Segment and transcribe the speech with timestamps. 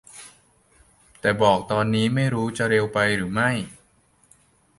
[1.19, 3.51] แต่บอกตอนนี้ไม่รู้จะเร็วไปหรือไม่